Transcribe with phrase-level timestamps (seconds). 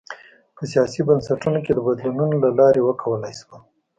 [0.55, 3.61] په سیاسي بنسټونو کې د بدلونونو له لارې وکولای شول.